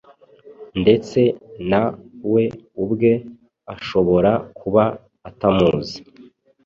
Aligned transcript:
ndetse 0.81 1.19
na 1.69 1.83
we 2.33 2.43
ubwe 2.83 3.13
ashobora 3.73 4.31
kuba 4.59 4.83
atamuzi. 5.29 5.97